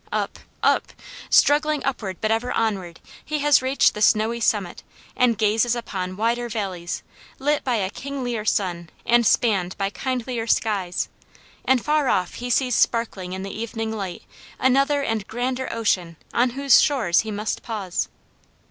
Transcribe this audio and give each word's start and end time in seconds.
Up! 0.11 0.39
up! 0.63 0.93
Struggling 1.29 1.85
upward 1.85 2.17
but 2.21 2.31
ever 2.31 2.51
onward 2.51 2.99
he 3.23 3.37
has 3.37 3.61
reached 3.61 3.93
the 3.93 4.01
snowy 4.01 4.39
summit 4.39 4.81
and 5.15 5.37
gazes 5.37 5.75
upon 5.75 6.17
wider 6.17 6.49
valleys 6.49 7.03
lit 7.37 7.63
by 7.63 7.75
a 7.75 7.91
kinglier 7.91 8.43
sun 8.43 8.89
and 9.05 9.27
spanned 9.27 9.77
by 9.77 9.91
kindlier 9.91 10.47
skies; 10.47 11.07
and 11.65 11.85
far 11.85 12.09
off 12.09 12.33
he 12.33 12.49
sees 12.49 12.73
sparkling 12.73 13.33
in 13.33 13.43
the 13.43 13.53
evening 13.55 13.91
light 13.91 14.23
another 14.57 15.03
and 15.03 15.27
grander 15.27 15.71
ocean 15.71 16.15
on 16.33 16.49
whose 16.57 16.81
shores 16.81 17.19
he 17.19 17.29
must 17.29 17.61
pause. 17.61 18.09